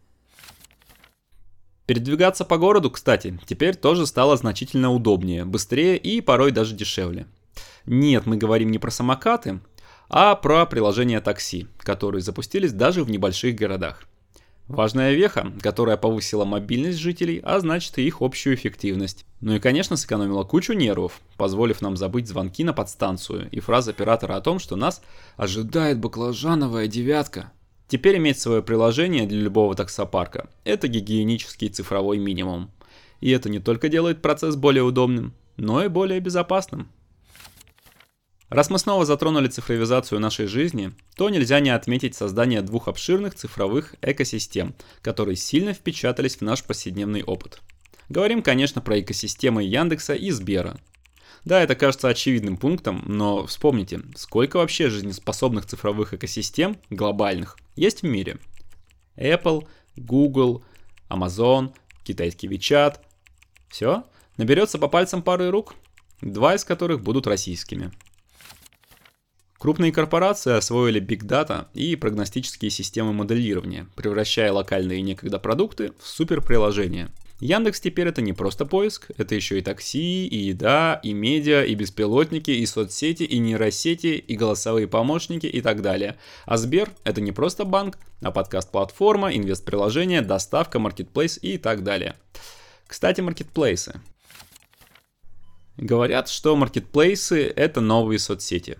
Передвигаться 1.85 2.43
по 2.43 2.57
городу, 2.57 2.89
кстати, 2.89 3.39
теперь 3.45 3.75
тоже 3.75 4.07
стало 4.07 4.35
значительно 4.35 4.91
удобнее, 4.91 5.45
быстрее 5.45 5.95
и 5.95 6.21
порой 6.21 6.49
даже 6.49 6.73
дешевле. 6.73 7.27
Нет, 7.85 8.25
мы 8.25 8.37
говорим 8.37 8.71
не 8.71 8.79
про 8.79 8.89
самокаты, 8.89 9.59
а 10.09 10.33
про 10.33 10.65
приложения 10.65 11.21
такси, 11.21 11.67
которые 11.77 12.23
запустились 12.23 12.73
даже 12.73 13.03
в 13.03 13.11
небольших 13.11 13.53
городах. 13.53 14.07
Важная 14.67 15.13
веха, 15.13 15.51
которая 15.61 15.97
повысила 15.97 16.45
мобильность 16.45 16.97
жителей, 16.97 17.41
а 17.43 17.59
значит 17.59 17.97
и 17.97 18.07
их 18.07 18.21
общую 18.21 18.55
эффективность. 18.55 19.25
Ну 19.41 19.55
и 19.55 19.59
конечно 19.59 19.97
сэкономила 19.97 20.45
кучу 20.45 20.71
нервов, 20.71 21.19
позволив 21.35 21.81
нам 21.81 21.97
забыть 21.97 22.29
звонки 22.29 22.63
на 22.63 22.71
подстанцию 22.71 23.49
и 23.51 23.59
фраза 23.59 23.91
оператора 23.91 24.35
о 24.35 24.41
том, 24.41 24.59
что 24.59 24.77
нас 24.77 25.01
ожидает 25.35 25.99
баклажановая 25.99 26.87
девятка. 26.87 27.51
Теперь 27.89 28.17
иметь 28.17 28.39
свое 28.39 28.63
приложение 28.63 29.27
для 29.27 29.41
любого 29.41 29.75
таксопарка– 29.75 30.49
это 30.63 30.87
гигиенический 30.87 31.67
цифровой 31.67 32.17
минимум. 32.17 32.71
И 33.19 33.29
это 33.31 33.49
не 33.49 33.59
только 33.59 33.89
делает 33.89 34.21
процесс 34.21 34.55
более 34.55 34.83
удобным, 34.83 35.33
но 35.57 35.83
и 35.83 35.89
более 35.89 36.21
безопасным. 36.21 36.87
Раз 38.53 38.69
мы 38.69 38.77
снова 38.77 39.03
затронули 39.03 39.47
цифровизацию 39.47 40.21
нашей 40.21 40.45
жизни, 40.45 40.93
то 41.15 41.27
нельзя 41.31 41.59
не 41.59 41.71
отметить 41.71 42.13
создание 42.13 42.61
двух 42.61 42.87
обширных 42.87 43.33
цифровых 43.33 43.95
экосистем, 44.03 44.75
которые 45.01 45.37
сильно 45.37 45.73
впечатались 45.73 46.35
в 46.35 46.41
наш 46.41 46.63
повседневный 46.63 47.23
опыт. 47.23 47.63
Говорим, 48.09 48.43
конечно, 48.43 48.79
про 48.79 48.99
экосистемы 48.99 49.63
Яндекса 49.63 50.13
и 50.13 50.29
Сбера. 50.29 50.79
Да, 51.45 51.63
это 51.63 51.73
кажется 51.73 52.09
очевидным 52.09 52.57
пунктом, 52.57 53.01
но 53.07 53.47
вспомните, 53.47 54.01
сколько 54.15 54.57
вообще 54.57 54.91
жизнеспособных 54.91 55.65
цифровых 55.65 56.13
экосистем, 56.13 56.77
глобальных, 56.91 57.57
есть 57.75 58.03
в 58.03 58.05
мире. 58.05 58.37
Apple, 59.17 59.67
Google, 59.95 60.63
Amazon, 61.09 61.73
китайский 62.03 62.47
WeChat. 62.49 62.97
Все, 63.69 64.03
наберется 64.37 64.77
по 64.77 64.89
пальцам 64.89 65.23
пары 65.23 65.49
рук, 65.49 65.73
два 66.21 66.53
из 66.53 66.63
которых 66.63 67.01
будут 67.01 67.25
российскими. 67.25 67.91
Крупные 69.63 69.93
корпорации 69.93 70.51
освоили 70.57 71.01
Big 71.01 71.21
Data 71.21 71.67
и 71.73 71.95
прогностические 71.95 72.69
системы 72.69 73.13
моделирования, 73.13 73.87
превращая 73.95 74.51
локальные 74.51 75.01
некогда 75.01 75.39
продукты 75.39 75.93
в 76.01 76.05
суперприложения. 76.05 77.09
Яндекс 77.39 77.79
теперь 77.79 78.09
это 78.09 78.21
не 78.21 78.33
просто 78.33 78.65
поиск, 78.65 79.11
это 79.15 79.35
еще 79.35 79.57
и 79.57 79.61
такси, 79.61 80.27
и 80.27 80.37
еда, 80.37 80.99
и 81.01 81.13
медиа, 81.13 81.63
и 81.63 81.75
беспилотники, 81.75 82.51
и 82.51 82.65
соцсети, 82.65 83.23
и 83.23 83.37
нейросети, 83.37 84.07
и 84.07 84.35
голосовые 84.35 84.89
помощники 84.89 85.45
и 85.45 85.61
так 85.61 85.81
далее. 85.81 86.17
А 86.45 86.57
Сбер 86.57 86.89
это 87.05 87.21
не 87.21 87.31
просто 87.31 87.63
банк, 87.63 87.97
а 88.21 88.31
подкаст-платформа, 88.31 89.33
инвест-приложение, 89.33 90.23
доставка, 90.23 90.79
маркетплейс 90.79 91.39
и 91.41 91.57
так 91.57 91.83
далее. 91.83 92.15
Кстати, 92.85 93.21
маркетплейсы. 93.21 94.01
Говорят, 95.77 96.27
что 96.27 96.53
маркетплейсы 96.57 97.43
это 97.47 97.79
новые 97.79 98.19
соцсети. 98.19 98.77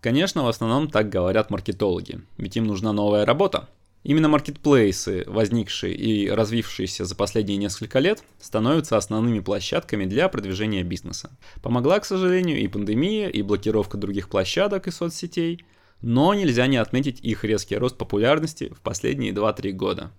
Конечно, 0.00 0.44
в 0.44 0.48
основном 0.48 0.88
так 0.88 1.10
говорят 1.10 1.50
маркетологи, 1.50 2.22
ведь 2.38 2.56
им 2.56 2.66
нужна 2.66 2.92
новая 2.92 3.26
работа. 3.26 3.68
Именно 4.02 4.28
маркетплейсы, 4.28 5.24
возникшие 5.26 5.94
и 5.94 6.30
развившиеся 6.30 7.04
за 7.04 7.14
последние 7.14 7.58
несколько 7.58 7.98
лет, 7.98 8.24
становятся 8.40 8.96
основными 8.96 9.40
площадками 9.40 10.06
для 10.06 10.30
продвижения 10.30 10.82
бизнеса. 10.82 11.30
Помогла, 11.60 12.00
к 12.00 12.06
сожалению, 12.06 12.60
и 12.60 12.66
пандемия, 12.66 13.28
и 13.28 13.42
блокировка 13.42 13.98
других 13.98 14.30
площадок 14.30 14.88
и 14.88 14.90
соцсетей, 14.90 15.66
но 16.00 16.32
нельзя 16.32 16.66
не 16.66 16.78
отметить 16.78 17.20
их 17.20 17.44
резкий 17.44 17.76
рост 17.76 17.98
популярности 17.98 18.72
в 18.74 18.80
последние 18.80 19.32
2-3 19.32 19.72
года. 19.72 20.10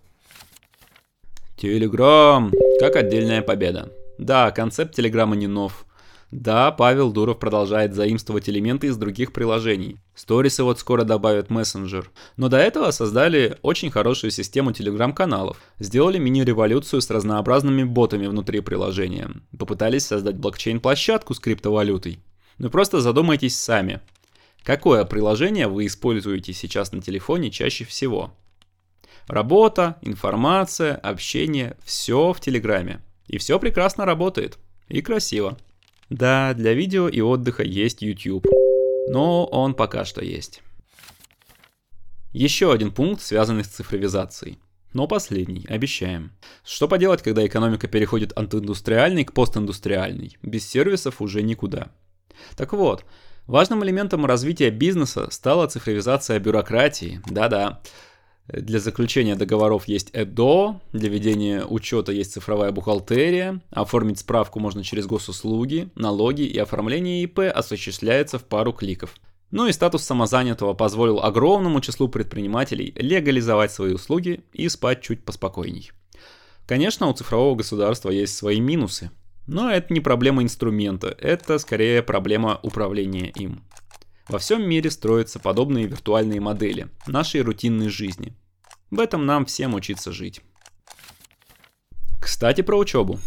Телеграм, 1.57 2.51
как 2.79 2.95
отдельная 2.95 3.41
победа. 3.41 3.91
Да, 4.19 4.51
концепт 4.51 4.93
Телеграма 4.93 5.35
не 5.35 5.47
нов, 5.47 5.87
да, 6.31 6.71
Павел 6.71 7.11
Дуров 7.11 7.39
продолжает 7.39 7.93
заимствовать 7.93 8.47
элементы 8.47 8.87
из 8.87 8.95
других 8.95 9.33
приложений. 9.33 9.97
Сторисы 10.15 10.63
вот 10.63 10.79
скоро 10.79 11.03
добавят 11.03 11.49
мессенджер. 11.49 12.09
Но 12.37 12.47
до 12.47 12.57
этого 12.57 12.91
создали 12.91 13.57
очень 13.63 13.91
хорошую 13.91 14.31
систему 14.31 14.71
телеграм-каналов. 14.71 15.61
Сделали 15.77 16.19
мини-революцию 16.19 17.01
с 17.01 17.09
разнообразными 17.09 17.83
ботами 17.83 18.27
внутри 18.27 18.61
приложения. 18.61 19.29
Попытались 19.59 20.05
создать 20.05 20.37
блокчейн-площадку 20.37 21.33
с 21.33 21.39
криптовалютой. 21.39 22.19
Ну 22.59 22.69
просто 22.69 23.01
задумайтесь 23.01 23.59
сами. 23.59 23.99
Какое 24.63 25.03
приложение 25.03 25.67
вы 25.67 25.85
используете 25.85 26.53
сейчас 26.53 26.93
на 26.93 27.01
телефоне 27.01 27.51
чаще 27.51 27.83
всего? 27.83 28.31
Работа, 29.27 29.97
информация, 30.01 30.95
общение– 30.95 31.75
все 31.83 32.31
в 32.31 32.39
Телеграме. 32.39 33.01
И 33.27 33.37
все 33.37 33.59
прекрасно 33.59 34.05
работает. 34.05 34.59
И 34.87 35.01
красиво. 35.01 35.57
Да, 36.11 36.53
для 36.53 36.73
видео 36.73 37.07
и 37.07 37.21
отдыха 37.21 37.63
есть 37.63 38.01
YouTube, 38.01 38.45
но 39.07 39.45
он 39.45 39.73
пока 39.73 40.03
что 40.03 40.21
есть. 40.21 40.61
Еще 42.33 42.73
один 42.73 42.91
пункт, 42.91 43.21
связанный 43.21 43.63
с 43.63 43.69
цифровизацией. 43.69 44.59
Но 44.91 45.07
последний, 45.07 45.65
обещаем. 45.69 46.33
Что 46.65 46.89
поделать, 46.89 47.21
когда 47.21 47.45
экономика 47.45 47.87
переходит 47.87 48.33
от 48.33 48.53
индустриальной 48.53 49.23
к 49.23 49.31
постиндустриальной? 49.31 50.37
Без 50.41 50.67
сервисов 50.67 51.21
уже 51.21 51.43
никуда. 51.43 51.93
Так 52.57 52.73
вот, 52.73 53.05
важным 53.47 53.81
элементом 53.85 54.25
развития 54.25 54.69
бизнеса 54.69 55.29
стала 55.31 55.67
цифровизация 55.67 56.39
бюрократии. 56.39 57.21
Да-да, 57.25 57.81
для 58.53 58.79
заключения 58.79 59.35
договоров 59.35 59.87
есть 59.87 60.09
ЭДО, 60.13 60.81
для 60.91 61.09
ведения 61.09 61.63
учета 61.65 62.11
есть 62.11 62.33
цифровая 62.33 62.71
бухгалтерия, 62.71 63.61
оформить 63.69 64.19
справку 64.19 64.59
можно 64.59 64.83
через 64.83 65.05
госуслуги, 65.05 65.89
налоги 65.95 66.41
и 66.41 66.57
оформление 66.57 67.23
ИП 67.23 67.39
осуществляется 67.39 68.39
в 68.39 68.43
пару 68.43 68.73
кликов. 68.73 69.15
Ну 69.51 69.67
и 69.67 69.71
статус 69.71 70.03
самозанятого 70.03 70.73
позволил 70.73 71.19
огромному 71.21 71.81
числу 71.81 72.07
предпринимателей 72.07 72.93
легализовать 72.95 73.71
свои 73.71 73.93
услуги 73.93 74.43
и 74.53 74.69
спать 74.69 75.01
чуть 75.01 75.23
поспокойней. 75.23 75.91
Конечно, 76.65 77.07
у 77.07 77.13
цифрового 77.13 77.55
государства 77.55 78.09
есть 78.09 78.35
свои 78.35 78.61
минусы, 78.61 79.11
но 79.47 79.69
это 79.69 79.93
не 79.93 79.99
проблема 79.99 80.43
инструмента, 80.43 81.15
это 81.19 81.57
скорее 81.59 82.01
проблема 82.01 82.59
управления 82.63 83.29
им. 83.29 83.63
Во 84.29 84.39
всем 84.39 84.67
мире 84.67 84.89
строятся 84.89 85.39
подобные 85.39 85.87
виртуальные 85.87 86.39
модели 86.39 86.87
нашей 87.07 87.41
рутинной 87.41 87.89
жизни. 87.89 88.33
В 88.91 88.99
этом 88.99 89.25
нам 89.25 89.45
всем 89.45 89.73
учиться 89.73 90.11
жить. 90.11 90.41
Кстати, 92.19 92.61
про 92.61 92.77
учебу. 92.77 93.19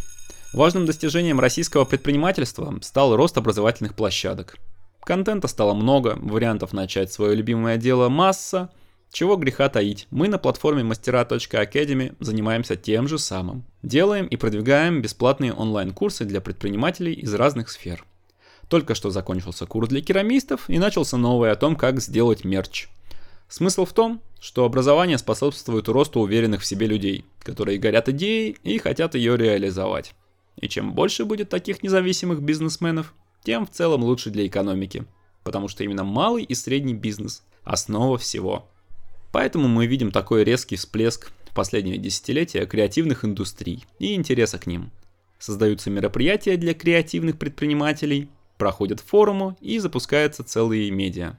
Важным 0.53 0.85
достижением 0.85 1.41
российского 1.41 1.87
предпринимательства 1.87 2.79
стал 2.83 3.17
рост 3.17 3.39
образовательных 3.39 3.95
площадок. 3.95 4.59
Контента 5.01 5.49
стало 5.49 5.73
много, 5.73 6.19
вариантов 6.21 6.75
начать 6.75 7.11
свое 7.13 7.35
любимое 7.35 7.79
дело 7.79 8.11
масса. 8.11 8.71
Чего 9.11 9.37
греха 9.37 9.71
таить, 9.71 10.07
мы 10.11 10.29
на 10.29 10.39
платформе 10.39 10.85
мастера.academy 10.85 12.15
занимаемся 12.21 12.77
тем 12.77 13.09
же 13.09 13.19
самым. 13.19 13.65
Делаем 13.83 14.27
и 14.27 14.37
продвигаем 14.37 15.01
бесплатные 15.01 15.55
онлайн-курсы 15.55 16.27
для 16.27 16.43
предпринимателей 16.43 17.15
из 17.15 17.33
разных 17.33 17.71
сфер. 17.71 18.05
Только 18.69 18.95
что 18.95 19.11
закончился 19.11 19.67
курс 19.67 19.89
для 19.89 20.03
керамистов 20.03 20.69
и 20.69 20.79
начался 20.79 21.17
новый 21.17 21.51
о 21.51 21.57
том, 21.57 21.75
как 21.75 22.03
сделать 22.03 22.45
мерч– 22.45 22.89
Смысл 23.49 23.85
в 23.85 23.93
том, 23.93 24.21
что 24.41 24.65
образование 24.65 25.19
способствует 25.19 25.89
росту 25.89 26.21
уверенных 26.21 26.63
в 26.63 26.67
себе 26.67 26.87
людей, 26.87 27.25
которые 27.41 27.79
горят 27.79 28.09
идеей 28.09 28.57
и 28.63 28.79
хотят 28.79 29.15
ее 29.15 29.37
реализовать. 29.37 30.15
И 30.57 30.69
чем 30.69 30.93
больше 30.93 31.25
будет 31.25 31.49
таких 31.49 31.83
независимых 31.83 32.43
бизнесменов, 32.43 33.15
тем 33.43 33.67
в 33.67 33.71
целом 33.71 34.03
лучше 34.03 34.31
для 34.31 34.47
экономики. 34.47 35.05
Потому 35.43 35.69
что 35.69 35.85
именно 35.85 36.05
малый 36.05 36.45
и 36.45 36.55
средний 36.55 36.95
бизнес– 36.95 37.43
основа 37.65 38.19
всего. 38.19 38.69
Поэтому 39.33 39.69
мы 39.69 39.87
видим 39.87 40.11
такой 40.11 40.45
резкий 40.45 40.77
всплеск 40.77 41.33
в 41.51 41.55
последние 41.55 41.99
десятилетия 41.99 42.67
креативных 42.67 43.25
индустрий 43.25 43.85
и 43.99 44.15
интереса 44.15 44.59
к 44.59 44.67
ним. 44.67 44.91
Создаются 45.39 45.91
мероприятия 45.91 46.57
для 46.57 46.73
креативных 46.73 47.39
предпринимателей, 47.39 48.29
проходят 48.57 49.01
форумы 49.01 49.57
и 49.61 49.79
запускаются 49.79 50.45
целые 50.45 50.91
медиа. 50.91 51.37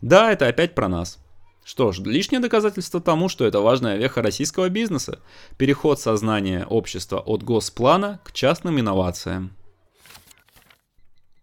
Да, 0.00 0.32
это 0.32 0.46
опять 0.48 0.74
про 0.74 0.88
нас. 0.88 1.18
Что 1.64 1.92
ж, 1.92 2.00
лишнее 2.00 2.40
доказательство 2.40 3.00
тому, 3.00 3.28
что 3.28 3.44
это 3.44 3.60
важная 3.60 3.96
веха 3.96 4.20
российского 4.20 4.68
бизнеса– 4.68 5.20
переход 5.58 6.00
сознания 6.00 6.66
общества 6.66 7.20
от 7.20 7.44
госплана 7.44 8.20
к 8.24 8.32
частным 8.32 8.80
инновациям. 8.80 9.52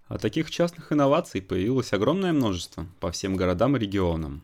А 0.08 0.18
таких 0.18 0.52
частных 0.52 0.92
инноваций 0.92 1.42
появилось 1.42 1.94
огромное 1.94 2.34
множество 2.34 2.86
по 3.00 3.12
всем 3.12 3.36
городам 3.36 3.78
и 3.78 3.80
регионам. 3.80 4.44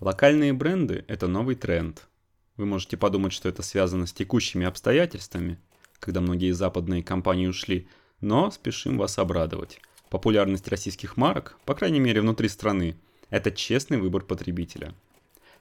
Локальные 0.00 0.52
бренды– 0.52 1.04
это 1.08 1.28
новый 1.28 1.54
тренд. 1.54 2.08
Вы 2.56 2.66
можете 2.66 2.96
подумать, 2.96 3.32
что 3.32 3.48
это 3.48 3.62
связано 3.62 4.06
с 4.06 4.12
текущими 4.12 4.66
обстоятельствами, 4.66 5.58
когда 6.00 6.20
многие 6.20 6.52
западные 6.52 7.04
компании 7.04 7.46
ушли, 7.46 7.88
но 8.20 8.50
спешим 8.50 8.98
вас 8.98 9.18
обрадовать. 9.18 9.80
Популярность 10.10 10.66
российских 10.68 11.16
марок, 11.16 11.58
по 11.64 11.74
крайней 11.74 12.00
мере 12.00 12.22
внутри 12.22 12.48
страны, 12.48 12.96
это 13.30 13.50
честный 13.50 13.98
выбор 13.98 14.22
потребителя. 14.22 14.94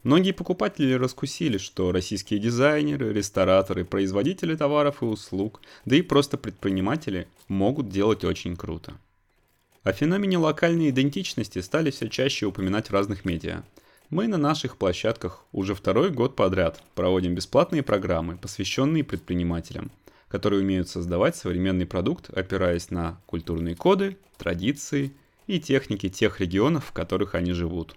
Многие 0.03 0.33
покупатели 0.33 0.93
раскусили, 0.93 1.57
что 1.57 1.91
российские 1.91 2.39
дизайнеры, 2.39 3.11
рестораторы, 3.11 3.85
производители 3.85 4.55
товаров 4.55 5.01
и 5.01 5.05
услуг, 5.05 5.61
да 5.85 5.95
и 5.95 6.03
просто 6.03 6.37
предприниматели 6.37 7.27
могут 7.47 7.89
делать 7.89 8.23
очень 8.23 8.55
круто. 8.55 8.99
О 9.81 9.93
феномене 9.93 10.37
локальной 10.37 10.91
идентичности 10.91 11.59
стали 11.59 11.89
все 11.89 12.07
чаще 12.07 12.45
упоминать 12.45 12.89
в 12.89 12.93
разных 12.93 13.25
медиа. 13.25 13.63
Мы 14.11 14.27
на 14.27 14.37
наших 14.37 14.77
площадках 14.77 15.43
уже 15.51 15.73
второй 15.73 16.11
год 16.11 16.35
подряд 16.35 16.83
проводим 16.93 17.33
бесплатные 17.33 17.81
программы, 17.81 18.37
посвященные 18.37 19.03
предпринимателям, 19.03 19.91
которые 20.27 20.61
умеют 20.61 20.87
создавать 20.87 21.35
современный 21.35 21.87
продукт, 21.87 22.29
опираясь 22.29 22.91
на 22.91 23.19
культурные 23.25 23.75
коды, 23.75 24.17
традиции 24.37 25.15
и 25.47 25.59
техники 25.59 26.09
тех 26.09 26.39
регионов, 26.39 26.85
в 26.85 26.91
которых 26.91 27.35
они 27.35 27.53
живут. 27.53 27.95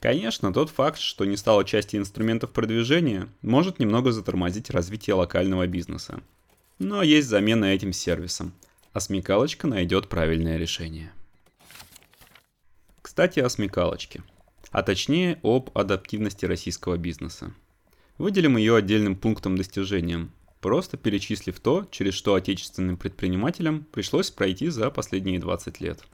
Конечно, 0.00 0.52
тот 0.52 0.68
факт, 0.68 0.98
что 0.98 1.24
не 1.24 1.36
стало 1.36 1.64
частью 1.64 2.00
инструментов 2.00 2.52
продвижения, 2.52 3.28
может 3.42 3.78
немного 3.78 4.12
затормозить 4.12 4.70
развитие 4.70 5.14
локального 5.14 5.66
бизнеса. 5.66 6.22
Но 6.78 7.02
есть 7.02 7.28
замена 7.28 7.66
этим 7.66 7.92
сервисом, 7.92 8.52
а 8.92 9.00
смекалочка 9.00 9.66
найдет 9.66 10.08
правильное 10.08 10.58
решение. 10.58 11.12
Кстати, 13.00 13.40
о 13.40 13.48
смекалочке. 13.48 14.22
А 14.70 14.82
точнее, 14.82 15.38
об 15.42 15.70
адаптивности 15.72 16.44
российского 16.44 16.98
бизнеса. 16.98 17.54
Выделим 18.18 18.56
ее 18.56 18.76
отдельным 18.76 19.16
пунктом 19.16 19.56
достижением, 19.56 20.32
просто 20.60 20.96
перечислив 20.96 21.58
то, 21.60 21.86
через 21.90 22.14
что 22.14 22.34
отечественным 22.34 22.96
предпринимателям 22.96 23.86
пришлось 23.92 24.30
пройти 24.30 24.68
за 24.68 24.90
последние 24.90 25.38
20 25.38 25.80
лет– 25.80 26.04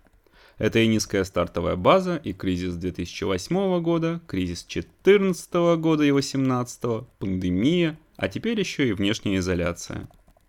это 0.60 0.78
и 0.78 0.86
низкая 0.86 1.24
стартовая 1.24 1.74
база, 1.74 2.20
и 2.22 2.34
кризис 2.34 2.74
2008 2.74 3.80
года, 3.80 4.20
кризис 4.26 4.62
2014 4.64 5.54
года 5.80 6.04
и 6.04 6.10
2018, 6.10 6.82
пандемия, 7.18 7.98
а 8.16 8.28
теперь 8.28 8.60
еще 8.60 8.86
и 8.86 8.92
внешняя 8.92 9.38
изоляция. 9.38 10.06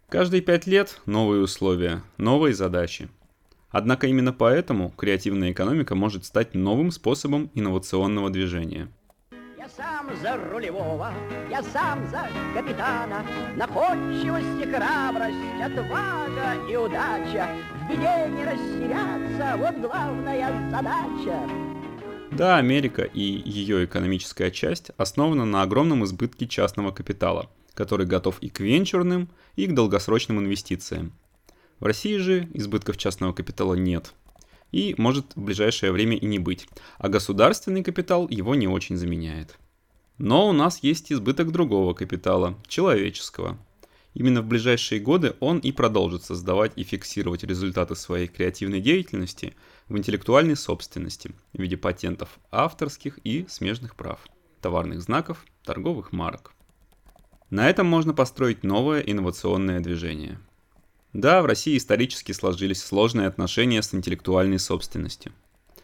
Каждые 0.10 0.42
пять 0.42 0.68
лет 0.68 1.00
новые 1.06 1.42
условия, 1.42 2.04
новые 2.18 2.54
задачи. 2.54 3.08
Однако 3.70 4.08
именно 4.08 4.34
поэтому 4.34 4.90
креативная 4.90 5.54
экономика 5.54 5.96
может 5.96 6.26
стать 6.26 6.56
новым 6.56 6.92
способом 6.92 7.50
инновационного 7.56 8.30
движения– 8.30 8.92
сам 9.70 10.10
за 10.22 10.38
рулевого, 10.38 11.14
я 11.50 11.62
сам 11.62 12.08
за 12.08 12.28
капитана. 12.54 13.26
Находчивость 13.56 14.62
и 14.62 14.66
храбрость, 14.66 15.36
отвага 15.64 16.56
и 16.70 16.76
удача. 16.76 17.48
В 17.76 17.90
беде 17.90 18.30
не 18.30 18.44
растеряться, 18.44 19.58
вот 19.58 19.76
главная 19.82 20.72
задача. 20.72 21.72
Да, 22.32 22.58
Америка 22.58 23.04
и 23.04 23.22
ее 23.22 23.86
экономическая 23.86 24.52
часть 24.52 24.92
основана 24.98 25.46
на 25.46 25.64
огромном 25.64 26.06
избытке 26.06 26.48
частного 26.48 26.92
капитала, 26.92 27.50
который 27.74 28.06
готов 28.06 28.40
и 28.40 28.50
к 28.50 28.62
венчурным, 28.62 29.30
и 29.56 29.68
к 29.68 29.74
долгосрочным 29.74 30.40
инвестициям. 30.40 31.14
В 31.80 31.86
России 31.86 32.18
же 32.18 32.48
избытков 32.54 32.98
частного 32.98 33.34
капитала 33.34 33.74
нет. 33.74 34.14
И 34.72 34.96
может 34.98 35.36
в 35.36 35.42
ближайшее 35.42 35.92
время 35.92 36.18
и 36.18 36.26
не 36.26 36.40
быть, 36.40 36.68
а 36.98 37.10
государственный 37.10 37.84
капитал 37.84 38.28
его 38.30 38.56
не 38.56 38.68
очень 38.68 38.98
заменяет. 38.98 39.58
Но 40.18 40.48
у 40.48 40.54
нас 40.54 40.84
есть 40.84 41.12
избыток 41.12 41.52
другого 41.52 41.94
капитала, 41.94 42.58
человеческого. 42.68 43.58
Именно 44.14 44.42
в 44.42 44.46
ближайшие 44.46 45.00
годы 45.00 45.36
он 45.40 45.60
и 45.60 45.72
продолжит 45.72 46.24
создавать 46.24 46.74
и 46.76 46.84
фиксировать 46.84 47.44
результаты 47.44 47.96
своей 47.96 48.28
креативной 48.28 48.82
деятельности 48.82 49.56
в 49.88 49.98
интеллектуальной 49.98 50.56
собственности 50.56 51.32
в 51.54 51.62
виде 51.62 51.78
патентов 51.78 52.40
авторских 52.52 53.20
и 53.24 53.46
смежных 53.48 53.96
прав, 53.96 54.20
товарных 54.62 55.02
знаков, 55.02 55.46
торговых 55.64 56.12
марок. 56.12 56.54
На 57.50 57.70
этом 57.70 57.88
можно 57.88 58.14
построить 58.14 58.64
новое 58.64 59.02
инновационное 59.02 59.80
движение. 59.80 60.40
Да, 61.14 61.42
в 61.42 61.46
России 61.46 61.78
исторически 61.78 62.32
сложились 62.32 62.84
сложные 62.84 63.28
отношения 63.28 63.82
с 63.82 63.94
интеллектуальной 63.94 64.60
собственностью. 64.60 65.34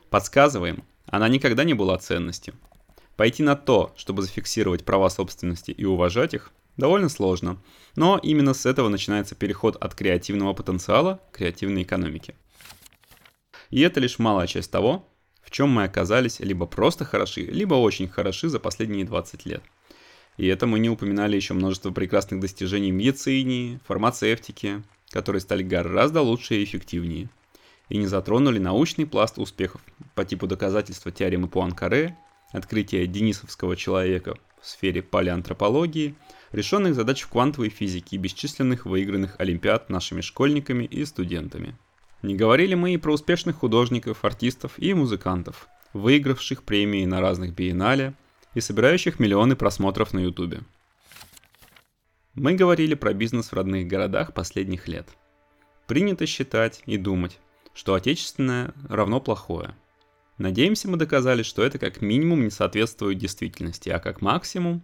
Подсказываем, 0.10 0.84
она 1.06 1.28
никогда 1.28 1.64
не 1.64 1.74
была 1.74 1.98
ценностью, 1.98 2.54
Пойти 3.18 3.42
на 3.42 3.56
то, 3.56 3.94
чтобы 3.98 4.22
зафиксировать 4.22 4.86
права 4.86 5.10
собственности 5.10 5.72
и 5.72 5.84
уважать 5.86 6.36
их, 6.36 6.52
довольно 6.78 7.10
сложно, 7.10 7.58
но 7.96 8.20
именно 8.22 8.54
с 8.54 8.68
этого 8.68 8.90
начинается 8.90 9.34
переход 9.34 9.76
от 9.76 9.96
креативного 9.96 10.54
потенциала 10.54 11.20
к 11.32 11.38
креативной 11.38 11.82
экономике. 11.82 12.36
И 13.72 13.82
это 13.82 14.00
лишь 14.00 14.20
малая 14.20 14.46
часть 14.46 14.70
того, 14.70 15.10
в 15.42 15.50
чем 15.50 15.70
мы 15.70 15.84
оказались 15.84 16.40
либо 16.40 16.68
просто 16.68 17.06
хороши, 17.06 17.42
либо 17.42 17.74
очень 17.74 18.08
хороши 18.08 18.50
за 18.50 18.60
последние 18.60 19.04
20 19.04 19.48
лет. 19.48 19.64
И 20.38 20.48
это 20.48 20.68
мы 20.68 20.80
не 20.80 20.90
упоминали 20.90 21.36
еще 21.36 21.54
множество 21.54 21.92
прекрасных 21.92 22.40
достижений 22.40 22.92
медицине, 22.92 23.80
фармацевтики, 23.86 24.84
которые 25.10 25.42
стали 25.42 25.64
гораздо 25.64 26.22
лучше 26.22 26.56
и 26.56 26.64
эффективнее. 26.64 27.30
И 27.90 27.98
не 27.98 28.08
затронули 28.08 28.60
научный 28.60 29.08
пласт 29.08 29.40
успехов 29.40 29.82
по 30.14 30.26
типу 30.26 30.46
доказательства 30.46 31.12
теоремы 31.12 31.48
Пуанкаре 31.48 32.18
открытия 32.52 33.08
денисовского 33.08 33.76
человека 33.76 34.36
в 34.62 34.68
сфере 34.68 35.02
палеантропологии, 35.02 36.16
решенных 36.52 36.96
задач 36.96 37.22
в 37.22 37.30
квантовой 37.30 37.70
физике 37.70 38.16
и 38.16 38.20
бесчисленных 38.20 38.86
выигранных 38.86 39.36
олимпиад 39.40 39.90
нашими 39.90 40.22
школьниками 40.22 40.86
и 40.86 41.04
студентами. 41.06 41.76
Не 42.22 42.36
говорили 42.36 42.74
мы 42.74 42.94
и 42.94 42.98
про 42.98 43.14
успешных 43.14 43.58
художников, 43.58 44.24
артистов 44.24 44.74
и 44.78 44.94
музыкантов, 44.94 45.68
выигравших 45.94 46.64
премии 46.64 47.06
на 47.06 47.22
разных 47.22 47.54
биеннале 47.54 48.14
и 48.58 48.62
собирающих 48.62 49.20
миллионы 49.20 49.56
просмотров 49.56 50.14
на 50.14 50.20
ютубе. 50.20 50.62
Мы 52.34 52.56
говорили 52.56 52.96
про 52.96 53.14
бизнес 53.14 53.52
в 53.52 53.54
родных 53.54 53.88
городах 53.88 54.34
последних 54.34 54.88
лет. 54.88 55.08
Принято 55.86 56.26
считать 56.26 56.82
и 56.86 56.98
думать, 56.98 57.40
что 57.74 57.94
отечественное 57.94 58.74
равно 58.90 59.22
плохое– 59.22 59.76
Надеемся, 60.38 60.88
мы 60.88 60.98
доказали, 60.98 61.42
что 61.42 61.64
это 61.64 61.80
как 61.80 62.02
минимум 62.02 62.44
не 62.44 62.52
соответствует 62.52 63.18
действительности, 63.18 63.90
а 63.90 64.00
как 64.00 64.22
максимум... 64.22 64.84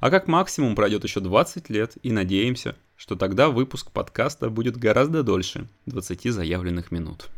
А 0.00 0.10
как 0.10 0.28
максимум 0.28 0.74
пройдет 0.74 1.04
еще 1.04 1.20
20 1.20 1.68
лет, 1.68 1.96
и 2.02 2.10
надеемся, 2.10 2.76
что 2.96 3.16
тогда 3.16 3.48
выпуск 3.48 3.90
подкаста 3.90 4.50
будет 4.50 4.76
гораздо 4.76 5.22
дольше 5.22 5.68
20 5.86 6.32
заявленных 6.32 6.90
минут. 6.90 7.28